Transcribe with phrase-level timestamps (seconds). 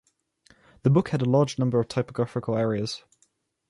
[0.81, 3.03] The book had a large number of typographical errors.